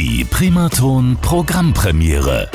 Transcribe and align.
Die 0.00 0.24
Primaton 0.24 1.18
Programmpremiere. 1.22 2.48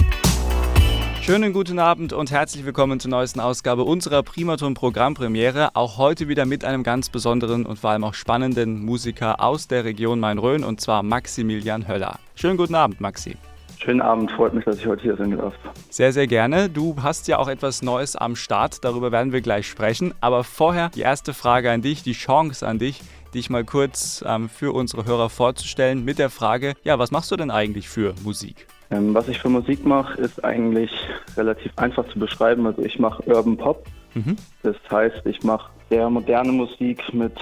Schönen 1.21 1.51
guten 1.51 1.77
Abend 1.77 2.13
und 2.13 2.31
herzlich 2.31 2.63
willkommen 2.63 3.01
zur 3.01 3.11
neuesten 3.11 3.41
Ausgabe 3.41 3.83
unserer 3.83 4.23
Primaton 4.23 4.75
Programmpremiere. 4.75 5.71
Auch 5.73 5.97
heute 5.97 6.29
wieder 6.29 6.45
mit 6.45 6.63
einem 6.63 6.83
ganz 6.83 7.09
besonderen 7.09 7.65
und 7.65 7.77
vor 7.77 7.89
allem 7.89 8.05
auch 8.05 8.13
spannenden 8.13 8.85
Musiker 8.85 9.43
aus 9.43 9.67
der 9.67 9.83
Region 9.83 10.21
Main-Rhön 10.21 10.63
und 10.63 10.79
zwar 10.79 11.03
Maximilian 11.03 11.85
Höller. 11.85 12.17
Schönen 12.35 12.55
guten 12.55 12.75
Abend, 12.75 13.01
Maxi. 13.01 13.35
Schönen 13.77 13.99
Abend, 13.99 14.31
freut 14.31 14.53
mich, 14.53 14.63
dass 14.63 14.77
ich 14.77 14.87
heute 14.87 15.01
hier 15.01 15.17
sein 15.17 15.35
darf. 15.35 15.53
Sehr, 15.89 16.13
sehr 16.13 16.27
gerne. 16.27 16.69
Du 16.69 16.95
hast 17.03 17.27
ja 17.27 17.39
auch 17.39 17.49
etwas 17.49 17.81
Neues 17.81 18.15
am 18.15 18.37
Start, 18.37 18.85
darüber 18.85 19.11
werden 19.11 19.33
wir 19.33 19.41
gleich 19.41 19.67
sprechen. 19.67 20.13
Aber 20.21 20.45
vorher 20.45 20.91
die 20.95 21.01
erste 21.01 21.33
Frage 21.33 21.69
an 21.71 21.81
dich, 21.81 22.03
die 22.03 22.13
Chance 22.13 22.65
an 22.65 22.79
dich, 22.79 23.01
dich 23.33 23.49
mal 23.49 23.63
kurz 23.63 24.23
ähm, 24.27 24.49
für 24.49 24.73
unsere 24.73 25.05
Hörer 25.05 25.29
vorzustellen 25.29 26.05
mit 26.05 26.19
der 26.19 26.29
Frage, 26.29 26.73
ja, 26.83 26.99
was 26.99 27.11
machst 27.11 27.31
du 27.31 27.35
denn 27.35 27.51
eigentlich 27.51 27.89
für 27.89 28.13
Musik? 28.23 28.67
Ähm, 28.91 29.13
was 29.13 29.27
ich 29.27 29.39
für 29.39 29.49
Musik 29.49 29.85
mache, 29.85 30.21
ist 30.21 30.43
eigentlich 30.43 30.91
relativ 31.35 31.71
einfach 31.77 32.07
zu 32.09 32.19
beschreiben. 32.19 32.65
Also 32.67 32.81
ich 32.83 32.99
mache 32.99 33.23
Urban 33.23 33.57
Pop. 33.57 33.85
Mhm. 34.13 34.35
Das 34.61 34.75
heißt, 34.91 35.25
ich 35.25 35.41
mache 35.43 35.71
sehr 35.89 36.09
moderne 36.09 36.51
Musik 36.51 37.01
mit 37.13 37.33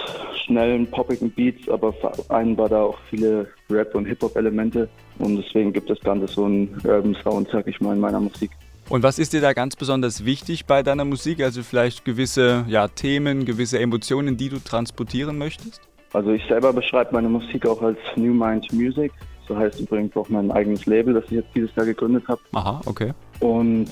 schnellen, 0.44 0.86
poppigen 0.90 1.30
Beats, 1.30 1.68
aber 1.68 1.92
vereinbar 1.92 2.68
da 2.68 2.82
auch 2.82 2.98
viele 3.08 3.48
Rap- 3.70 3.94
und 3.94 4.06
Hip-Hop-Elemente. 4.06 4.88
Und 5.18 5.36
deswegen 5.36 5.72
gibt 5.72 5.90
es 5.90 6.00
Ganze 6.00 6.26
so 6.26 6.44
einen 6.44 6.80
Urban 6.84 7.16
Sound, 7.22 7.48
sag 7.52 7.66
ich 7.66 7.80
mal, 7.80 7.94
in 7.94 8.00
meiner 8.00 8.20
Musik. 8.20 8.50
Und 8.88 9.02
was 9.02 9.18
ist 9.18 9.32
dir 9.32 9.40
da 9.40 9.52
ganz 9.52 9.76
besonders 9.76 10.24
wichtig 10.24 10.66
bei 10.66 10.82
deiner 10.82 11.04
Musik? 11.04 11.42
Also 11.42 11.62
vielleicht 11.62 12.04
gewisse 12.04 12.64
ja, 12.68 12.88
Themen, 12.88 13.44
gewisse 13.44 13.78
Emotionen, 13.78 14.36
die 14.36 14.48
du 14.48 14.58
transportieren 14.58 15.38
möchtest? 15.38 15.80
Also 16.12 16.30
ich 16.32 16.44
selber 16.46 16.72
beschreibe 16.72 17.12
meine 17.12 17.28
Musik 17.28 17.66
auch 17.66 17.80
als 17.82 17.98
New 18.16 18.34
Mind 18.34 18.72
Music. 18.72 19.12
So 19.48 19.56
heißt 19.56 19.80
übrigens 19.80 20.16
auch 20.16 20.28
mein 20.28 20.50
eigenes 20.50 20.86
Label, 20.86 21.14
das 21.14 21.24
ich 21.26 21.32
jetzt 21.32 21.48
dieses 21.54 21.74
Jahr 21.74 21.86
gegründet 21.86 22.24
habe. 22.28 22.40
Aha, 22.52 22.80
okay. 22.86 23.12
Und 23.40 23.88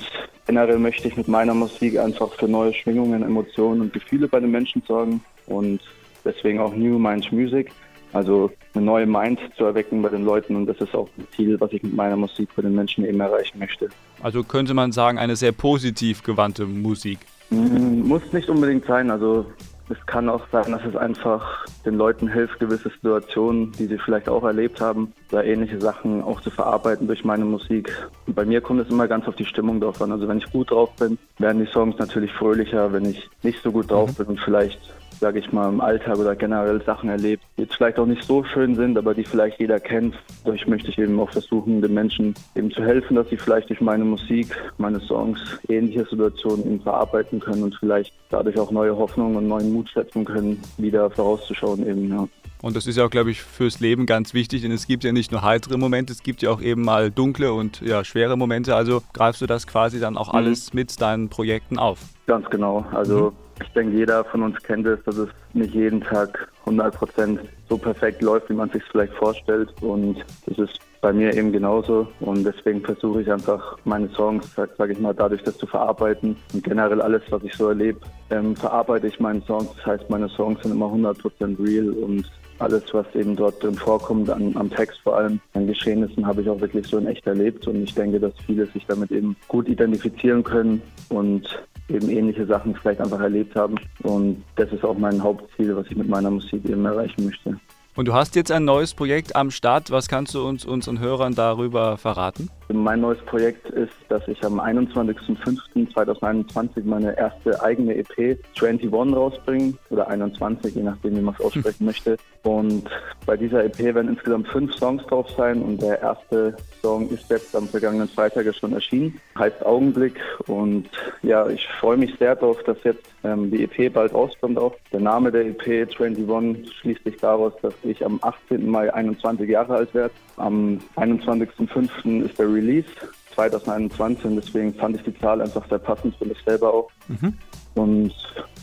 generell 0.46 0.78
möchte 0.78 1.08
ich 1.08 1.16
mit 1.16 1.28
meiner 1.28 1.54
Musik 1.54 1.98
einfach 1.98 2.32
für 2.34 2.46
neue 2.46 2.72
Schwingungen, 2.72 3.22
Emotionen 3.22 3.80
und 3.80 3.92
Gefühle 3.92 4.28
bei 4.28 4.40
den 4.40 4.50
Menschen 4.50 4.82
sorgen. 4.86 5.22
Und 5.46 5.80
deswegen 6.24 6.60
auch 6.60 6.74
New 6.74 6.98
Mind 6.98 7.32
Music. 7.32 7.72
Also 8.12 8.50
eine 8.74 8.84
neue 8.84 9.06
Mind 9.06 9.38
zu 9.56 9.64
erwecken 9.64 10.02
bei 10.02 10.08
den 10.08 10.24
Leuten 10.24 10.56
und 10.56 10.66
das 10.66 10.78
ist 10.78 10.94
auch 10.94 11.08
ein 11.16 11.26
Ziel, 11.34 11.60
was 11.60 11.72
ich 11.72 11.82
mit 11.82 11.94
meiner 11.94 12.16
Musik 12.16 12.48
bei 12.56 12.62
den 12.62 12.74
Menschen 12.74 13.04
eben 13.04 13.20
erreichen 13.20 13.58
möchte. 13.58 13.88
Also 14.20 14.42
könnte 14.42 14.74
man 14.74 14.90
sagen, 14.90 15.18
eine 15.18 15.36
sehr 15.36 15.52
positiv 15.52 16.22
gewandte 16.24 16.66
Musik. 16.66 17.18
Mm, 17.50 18.00
muss 18.08 18.32
nicht 18.32 18.48
unbedingt 18.48 18.84
sein. 18.86 19.10
Also 19.10 19.46
es 19.90 20.06
kann 20.06 20.28
auch 20.28 20.46
sein, 20.52 20.72
dass 20.72 20.84
es 20.84 20.96
einfach 20.96 21.66
den 21.84 21.96
Leuten 21.96 22.28
hilft, 22.28 22.60
gewisse 22.60 22.90
Situationen, 22.90 23.72
die 23.72 23.86
sie 23.86 23.98
vielleicht 23.98 24.28
auch 24.28 24.44
erlebt 24.44 24.80
haben, 24.80 25.12
oder 25.32 25.44
ähnliche 25.44 25.80
Sachen 25.80 26.22
auch 26.22 26.40
zu 26.40 26.50
verarbeiten 26.50 27.06
durch 27.06 27.24
meine 27.24 27.44
Musik. 27.44 27.92
Und 28.26 28.34
bei 28.34 28.44
mir 28.44 28.60
kommt 28.60 28.80
es 28.80 28.88
immer 28.88 29.08
ganz 29.08 29.26
auf 29.26 29.36
die 29.36 29.44
Stimmung 29.44 29.80
drauf 29.80 30.00
an. 30.00 30.12
Also 30.12 30.28
wenn 30.28 30.38
ich 30.38 30.50
gut 30.52 30.70
drauf 30.70 30.90
bin, 30.96 31.18
werden 31.40 31.64
die 31.64 31.72
Songs 31.72 31.98
natürlich 31.98 32.32
fröhlicher. 32.32 32.92
Wenn 32.92 33.04
ich 33.04 33.28
nicht 33.42 33.62
so 33.62 33.72
gut 33.72 33.90
drauf 33.90 34.10
mhm. 34.10 34.14
bin 34.14 34.26
und 34.26 34.40
vielleicht 34.40 34.80
sage 35.20 35.38
ich 35.38 35.52
mal, 35.52 35.68
im 35.68 35.80
Alltag 35.80 36.18
oder 36.18 36.34
generell 36.34 36.82
Sachen 36.82 37.10
erlebt, 37.10 37.42
die 37.56 37.62
jetzt 37.62 37.74
vielleicht 37.76 37.98
auch 37.98 38.06
nicht 38.06 38.24
so 38.24 38.42
schön 38.42 38.74
sind, 38.74 38.96
aber 38.96 39.14
die 39.14 39.24
vielleicht 39.24 39.60
jeder 39.60 39.78
kennt. 39.78 40.14
Dadurch 40.44 40.66
möchte 40.66 40.88
ich 40.88 40.98
eben 40.98 41.20
auch 41.20 41.30
versuchen, 41.30 41.82
den 41.82 41.92
Menschen 41.92 42.34
eben 42.56 42.70
zu 42.70 42.82
helfen, 42.82 43.16
dass 43.16 43.28
sie 43.28 43.36
vielleicht 43.36 43.68
durch 43.68 43.82
meine 43.82 44.04
Musik, 44.04 44.56
meine 44.78 44.98
Songs 45.00 45.38
ähnliche 45.68 46.06
Situationen 46.06 46.66
eben 46.66 46.80
verarbeiten 46.80 47.38
können 47.38 47.62
und 47.62 47.74
vielleicht 47.74 48.14
dadurch 48.30 48.58
auch 48.58 48.70
neue 48.70 48.96
Hoffnungen 48.96 49.36
und 49.36 49.46
neuen 49.46 49.72
Mut 49.72 49.90
setzen 49.94 50.24
können, 50.24 50.60
wieder 50.78 51.10
vorauszuschauen 51.10 51.86
eben, 51.86 52.08
ja. 52.08 52.26
Und 52.62 52.76
das 52.76 52.86
ist 52.86 52.96
ja 52.96 53.04
auch, 53.04 53.10
glaube 53.10 53.30
ich, 53.30 53.42
fürs 53.42 53.80
Leben 53.80 54.06
ganz 54.06 54.34
wichtig, 54.34 54.62
denn 54.62 54.72
es 54.72 54.86
gibt 54.86 55.04
ja 55.04 55.12
nicht 55.12 55.32
nur 55.32 55.42
heitere 55.42 55.78
Momente, 55.78 56.12
es 56.12 56.22
gibt 56.22 56.42
ja 56.42 56.50
auch 56.50 56.60
eben 56.60 56.82
mal 56.82 57.10
dunkle 57.10 57.52
und 57.52 57.80
ja, 57.80 58.04
schwere 58.04 58.36
Momente. 58.36 58.76
Also 58.76 59.02
greifst 59.12 59.40
du 59.40 59.46
das 59.46 59.66
quasi 59.66 60.00
dann 60.00 60.16
auch 60.16 60.32
mhm. 60.32 60.38
alles 60.38 60.72
mit 60.74 61.00
deinen 61.00 61.28
Projekten 61.28 61.78
auf? 61.78 62.00
Ganz 62.26 62.48
genau. 62.50 62.84
Also 62.92 63.30
mhm 63.30 63.50
ich 63.62 63.68
denke, 63.72 63.96
jeder 63.96 64.24
von 64.24 64.42
uns 64.42 64.60
kennt 64.62 64.86
es, 64.86 65.02
dass 65.04 65.16
es 65.16 65.28
nicht 65.52 65.74
jeden 65.74 66.00
Tag 66.00 66.48
100 66.60 66.94
Prozent 66.94 67.40
so 67.68 67.76
perfekt 67.76 68.22
läuft, 68.22 68.48
wie 68.48 68.54
man 68.54 68.70
sich 68.70 68.82
vielleicht 68.90 69.12
vorstellt. 69.14 69.70
Und 69.80 70.24
das 70.46 70.58
ist 70.58 70.78
bei 71.00 71.12
mir 71.12 71.34
eben 71.34 71.52
genauso. 71.52 72.06
Und 72.20 72.44
deswegen 72.44 72.82
versuche 72.82 73.22
ich 73.22 73.32
einfach 73.32 73.78
meine 73.84 74.08
Songs, 74.10 74.52
sag, 74.54 74.70
sag, 74.76 74.90
ich 74.90 74.98
mal, 74.98 75.14
dadurch 75.14 75.42
das 75.42 75.56
zu 75.58 75.66
verarbeiten. 75.66 76.36
Und 76.52 76.64
generell 76.64 77.00
alles, 77.00 77.22
was 77.30 77.42
ich 77.42 77.54
so 77.54 77.68
erlebe, 77.68 78.00
ähm, 78.30 78.54
verarbeite 78.54 79.06
ich 79.06 79.18
meine 79.20 79.40
Songs. 79.42 79.68
Das 79.76 79.86
heißt, 79.86 80.10
meine 80.10 80.28
Songs 80.28 80.62
sind 80.62 80.72
immer 80.72 80.86
100 80.86 81.18
Prozent 81.18 81.58
real 81.58 81.90
und 81.90 82.30
alles, 82.58 82.84
was 82.92 83.06
eben 83.14 83.36
dort 83.36 83.62
drin 83.62 83.74
vorkommt, 83.74 84.28
an, 84.28 84.54
am 84.54 84.70
Text 84.70 85.00
vor 85.02 85.16
allem, 85.16 85.40
an 85.54 85.66
Geschehnissen, 85.66 86.26
habe 86.26 86.42
ich 86.42 86.48
auch 86.48 86.60
wirklich 86.60 86.86
so 86.86 86.98
in 86.98 87.06
echt 87.06 87.26
erlebt. 87.26 87.66
Und 87.66 87.82
ich 87.82 87.94
denke, 87.94 88.20
dass 88.20 88.34
viele 88.46 88.66
sich 88.66 88.84
damit 88.86 89.10
eben 89.10 89.36
gut 89.48 89.68
identifizieren 89.68 90.44
können 90.44 90.82
und 91.08 91.62
eben 91.88 92.10
ähnliche 92.10 92.46
Sachen 92.46 92.74
vielleicht 92.74 93.00
einfach 93.00 93.20
erlebt 93.20 93.56
haben. 93.56 93.76
Und 94.02 94.44
das 94.56 94.70
ist 94.72 94.84
auch 94.84 94.96
mein 94.96 95.22
Hauptziel, 95.22 95.74
was 95.74 95.86
ich 95.86 95.96
mit 95.96 96.08
meiner 96.08 96.30
Musik 96.30 96.64
eben 96.68 96.84
erreichen 96.84 97.24
möchte. 97.24 97.58
Und 97.96 98.06
du 98.06 98.14
hast 98.14 98.36
jetzt 98.36 98.52
ein 98.52 98.64
neues 98.64 98.94
Projekt 98.94 99.34
am 99.34 99.50
Start. 99.50 99.90
Was 99.90 100.06
kannst 100.06 100.34
du 100.34 100.46
uns 100.46 100.64
unseren 100.64 101.00
Hörern 101.00 101.34
darüber 101.34 101.96
verraten? 101.96 102.48
Mein 102.72 103.00
neues 103.00 103.18
Projekt 103.22 103.68
ist, 103.70 103.94
dass 104.08 104.22
ich 104.28 104.44
am 104.44 104.60
21.05.2021 104.60 106.84
meine 106.84 107.18
erste 107.18 107.60
eigene 107.62 107.96
EP 107.96 108.38
21 108.60 108.92
rausbringe 108.92 109.74
oder 109.90 110.06
21, 110.06 110.76
je 110.76 110.82
nachdem, 110.82 111.16
wie 111.16 111.20
man 111.20 111.34
es 111.34 111.40
aussprechen 111.44 111.84
möchte. 111.84 112.16
Und 112.44 112.84
bei 113.26 113.36
dieser 113.36 113.64
EP 113.64 113.76
werden 113.78 114.08
insgesamt 114.08 114.46
fünf 114.48 114.72
Songs 114.76 115.04
drauf 115.06 115.28
sein 115.36 115.60
und 115.60 115.82
der 115.82 116.00
erste 116.00 116.56
Song 116.80 117.10
ist 117.10 117.28
jetzt 117.28 117.54
am 117.56 117.66
vergangenen 117.66 118.08
Freitag 118.08 118.46
schon 118.54 118.72
erschienen, 118.72 119.20
heißt 119.38 119.66
Augenblick 119.66 120.18
und 120.46 120.88
ja, 121.22 121.46
ich 121.48 121.68
freue 121.80 121.98
mich 121.98 122.16
sehr 122.18 122.36
darauf, 122.36 122.62
dass 122.62 122.78
jetzt 122.84 123.04
ähm, 123.24 123.50
die 123.50 123.64
EP 123.64 123.92
bald 123.92 124.14
rauskommt 124.14 124.58
auch. 124.58 124.74
Der 124.92 125.00
Name 125.00 125.30
der 125.30 125.44
EP 125.46 125.86
21 126.00 126.72
schließt 126.72 127.04
sich 127.04 127.18
daraus, 127.18 127.52
dass 127.60 127.74
ich 127.82 128.04
am 128.04 128.18
18. 128.22 128.68
Mai 128.68 128.92
21 128.92 129.48
Jahre 129.48 129.76
alt 129.76 129.94
werde. 129.94 130.14
Am 130.36 130.78
21.05. 130.96 132.24
ist 132.24 132.38
der 132.38 132.52
Release 132.52 132.88
2021 133.34 134.24
und 134.24 134.36
deswegen 134.36 134.74
fand 134.74 134.96
ich 134.96 135.02
die 135.02 135.18
Zahl 135.18 135.40
einfach 135.40 135.66
sehr 135.68 135.78
passend 135.78 136.14
für 136.16 136.26
mich 136.26 136.38
selber 136.44 136.72
auch. 136.72 136.90
Mhm. 137.08 137.34
Und 137.74 138.12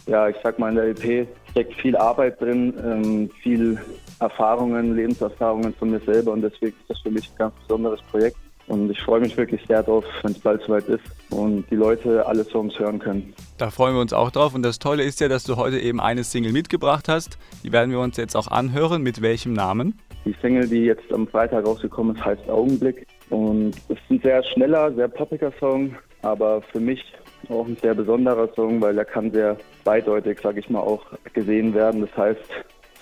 ja, 0.05 0.27
ich 0.27 0.35
sag 0.43 0.59
mal, 0.59 0.69
in 0.69 0.75
der 0.75 0.89
EP 0.89 1.27
steckt 1.51 1.73
viel 1.75 1.95
Arbeit 1.95 2.39
drin, 2.41 2.73
ähm, 2.83 3.29
viel 3.41 3.79
Erfahrungen, 4.19 4.95
Lebenserfahrungen 4.95 5.73
von 5.73 5.91
mir 5.91 5.99
selber 6.01 6.33
und 6.33 6.41
deswegen 6.41 6.75
ist 6.79 6.89
das 6.89 6.99
für 6.99 7.11
mich 7.11 7.29
ein 7.29 7.37
ganz 7.37 7.55
besonderes 7.61 8.01
Projekt. 8.11 8.37
Und 8.67 8.91
ich 8.91 9.01
freue 9.01 9.21
mich 9.21 9.37
wirklich 9.37 9.61
sehr 9.65 9.81
darauf, 9.81 10.03
wenn 10.23 10.33
es 10.33 10.39
bald 10.39 10.61
soweit 10.63 10.87
ist 10.89 11.03
und 11.29 11.65
die 11.71 11.75
Leute 11.75 12.25
alle 12.25 12.43
Songs 12.43 12.77
hören 12.77 12.99
können. 12.99 13.33
Da 13.57 13.71
freuen 13.71 13.95
wir 13.95 14.01
uns 14.01 14.13
auch 14.13 14.29
drauf. 14.29 14.53
Und 14.53 14.61
das 14.61 14.77
Tolle 14.77 15.03
ist 15.03 15.19
ja, 15.19 15.27
dass 15.27 15.43
du 15.43 15.57
heute 15.57 15.79
eben 15.79 15.99
eine 15.99 16.23
Single 16.23 16.51
mitgebracht 16.51 17.09
hast. 17.09 17.39
Die 17.63 17.71
werden 17.71 17.91
wir 17.91 17.99
uns 17.99 18.15
jetzt 18.17 18.35
auch 18.35 18.47
anhören. 18.47 19.01
Mit 19.01 19.21
welchem 19.21 19.53
Namen? 19.53 19.99
Die 20.25 20.35
Single, 20.41 20.67
die 20.67 20.81
jetzt 20.81 21.11
am 21.11 21.27
Freitag 21.27 21.65
rausgekommen 21.65 22.15
ist, 22.15 22.23
heißt 22.23 22.47
Augenblick. 22.49 23.07
Und 23.29 23.71
es 23.89 23.97
ist 23.97 24.11
ein 24.11 24.21
sehr 24.23 24.43
schneller, 24.43 24.93
sehr 24.93 25.07
poppiger 25.07 25.51
Song, 25.59 25.95
aber 26.21 26.61
für 26.61 26.79
mich 26.79 27.03
auch 27.49 27.65
ein 27.65 27.77
sehr 27.81 27.95
besonderer 27.95 28.49
Song, 28.55 28.79
weil 28.81 28.97
er 28.97 29.05
kann 29.05 29.31
sehr 29.31 29.57
zweideutig, 29.83 30.39
sage 30.41 30.59
ich 30.59 30.69
mal, 30.69 30.81
auch 30.81 31.03
gesehen 31.33 31.73
werden. 31.73 32.01
Das 32.01 32.15
heißt, 32.15 32.41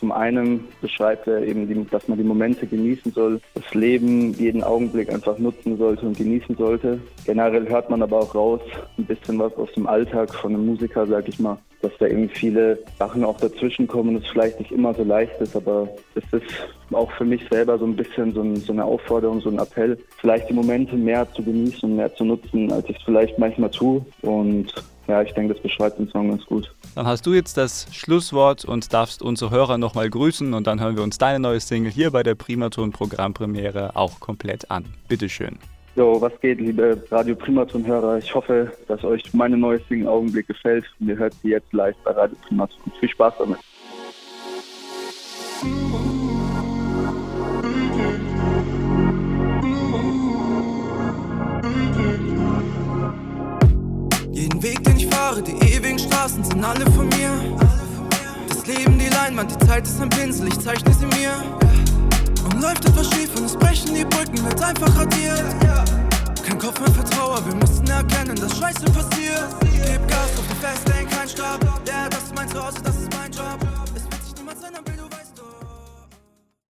zum 0.06 0.12
einen 0.12 0.68
beschreibt 0.82 1.26
er 1.26 1.42
eben, 1.42 1.68
die, 1.68 1.84
dass 1.90 2.08
man 2.08 2.20
die 2.20 2.24
Momente 2.24 2.68
genießen 2.68 3.12
soll, 3.12 3.42
das 3.56 3.74
Leben 3.74 4.34
jeden 4.34 4.64
Augenblick 4.64 5.12
einfach 5.12 5.40
nutzen 5.40 5.80
sollte 5.80 6.06
und 6.06 6.16
genießen 6.16 6.56
sollte. 6.58 7.00
Generell 7.26 7.68
hört 7.68 7.90
man 7.90 8.04
aber 8.04 8.20
auch 8.20 8.36
raus 8.36 8.62
ein 9.00 9.06
bisschen 9.06 9.40
was 9.40 9.56
aus 9.56 9.72
dem 9.76 9.88
Alltag 9.88 10.32
von 10.36 10.54
einem 10.54 10.68
Musiker, 10.68 11.08
sag 11.08 11.28
ich 11.28 11.40
mal, 11.40 11.58
dass 11.82 11.92
da 11.98 12.06
eben 12.06 12.30
viele 12.30 12.78
Sachen 13.00 13.24
auch 13.24 13.38
dazwischen 13.40 13.88
kommen 13.88 14.10
und 14.10 14.24
es 14.24 14.30
vielleicht 14.30 14.60
nicht 14.60 14.72
immer 14.72 14.94
so 14.94 15.04
leicht 15.04 15.42
ist, 15.42 15.56
aber 15.56 15.90
es 16.14 16.40
ist 16.40 16.54
auch 16.92 17.12
für 17.14 17.26
mich 17.26 17.42
selber 17.50 17.80
so 17.80 17.86
ein 17.86 17.96
bisschen 17.96 18.32
so, 18.32 18.44
ein, 18.44 18.58
so 18.58 18.74
eine 18.74 18.86
Aufforderung, 18.86 19.42
so 19.42 19.50
ein 19.50 19.58
Appell, 19.58 19.98
vielleicht 20.18 20.52
die 20.52 20.54
Momente 20.54 20.96
mehr 20.96 21.28
zu 21.34 21.42
genießen 21.42 21.90
und 21.90 21.96
mehr 21.96 22.14
zu 22.14 22.26
nutzen, 22.26 22.72
als 22.72 22.88
ich 22.90 22.98
es 22.98 23.02
vielleicht 23.02 23.40
manchmal 23.40 23.72
tue. 23.72 24.06
Und 24.22 24.72
ja, 25.08 25.22
ich 25.22 25.34
denke, 25.34 25.54
das 25.54 25.62
beschreibt 25.62 26.00
den 26.00 26.08
Song 26.10 26.30
ganz 26.30 26.46
gut. 26.46 26.74
Dann 26.96 27.06
hast 27.06 27.26
du 27.26 27.34
jetzt 27.34 27.58
das 27.58 27.88
Schlusswort 27.92 28.66
und 28.66 28.94
darfst 28.94 29.22
unsere 29.22 29.52
Hörer 29.52 29.78
nochmal 29.78 30.10
grüßen 30.10 30.54
und 30.54 30.68
dann 30.68 30.80
hören 30.80 30.96
wir 30.96 31.04
uns 31.04 31.18
deine 31.18 31.40
neue 31.40 31.60
Single 31.60 31.92
hier 31.92 32.12
bei 32.12 32.24
der 32.24 32.36
Primaton 32.36 32.92
Programmpremiere 32.92 33.96
auch 33.96 34.20
komplett 34.20 34.72
an. 34.72 34.86
Bitteschön. 35.08 35.58
Jo, 35.96 36.20
was 36.20 36.34
geht, 36.42 36.60
liebe 36.60 37.02
Radio 37.10 37.36
Primaton-Hörer? 37.36 38.18
Ich 38.18 38.36
hoffe, 38.36 38.72
dass 38.88 39.02
euch 39.06 39.34
meine 39.34 39.56
neue 39.56 39.80
Single 39.88 40.10
Augenblick 40.10 40.48
gefällt. 40.48 40.86
Und 41.00 41.08
ihr 41.08 41.18
hört 41.18 41.34
sie 41.42 41.50
jetzt 41.50 41.72
live 41.72 41.96
bei 42.04 42.12
Radio 42.12 42.36
Primaton. 42.46 42.92
Viel 43.00 43.10
Spaß 43.10 43.36
damit. 43.40 43.58
Notizen 56.36 56.44
sind 56.44 56.64
alle 56.64 56.92
von 56.92 57.08
mir. 57.10 57.58
Das 58.48 58.66
Leben, 58.66 59.00
die 59.00 59.08
Leinwand, 59.08 59.52
die 59.52 59.68
Zeit 59.68 59.86
ist 59.86 60.02
ein 60.02 60.10
Pinsel, 60.10 60.48
ich 60.48 60.60
zeichne 60.60 60.94
sie 60.94 61.06
mir. 61.06 61.32
Und 62.44 62.62
läuft 62.62 62.86
etwas 62.86 63.10
schief 63.12 63.30
und 63.38 63.46
es 63.46 63.56
brechen 63.56 63.94
die 63.94 64.06
Brücken, 64.06 64.44
wird's 64.44 64.62
einfach 64.62 64.98
radiert. 64.98 65.44
Kein 66.46 66.60
Kopf 66.60 66.80
mehr 66.80 66.92
für 66.92 67.04
Trauer, 67.04 67.46
wir 67.46 67.56
müssen 67.56 67.88
erkennen, 67.88 68.36
dass 68.36 68.58
Scheiße 68.58 68.86
passiert. 68.86 69.48
Gib 69.62 70.08
Gas 70.08 70.30
auf 70.38 70.46
die 70.50 70.66
Festland, 70.66 71.10
kein 71.12 71.30
Stab. 71.30 71.64
Ja, 71.88 71.94
yeah, 71.94 72.10
das 72.10 72.24
ist 72.24 72.36
mein 72.36 72.50
Zuhause, 72.50 72.78
das 72.84 72.96
ist 72.96 73.10
mein 73.18 73.32
Job. 73.32 73.65